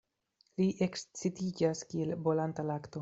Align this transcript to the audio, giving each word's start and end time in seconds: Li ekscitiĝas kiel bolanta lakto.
Li 0.61 0.69
ekscitiĝas 0.85 1.83
kiel 1.93 2.15
bolanta 2.29 2.67
lakto. 2.73 2.99